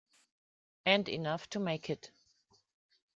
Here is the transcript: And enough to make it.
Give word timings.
And 0.83 1.07
enough 1.07 1.47
to 1.51 1.59
make 1.59 1.87
it. 1.87 2.09